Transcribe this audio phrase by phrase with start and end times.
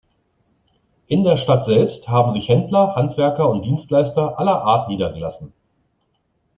[1.05, 5.53] In der Stadt selbst haben sich Händler, Handwerker und Dienstleister aller Art niedergelassen.